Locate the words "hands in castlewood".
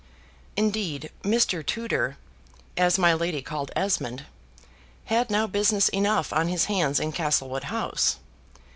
6.65-7.65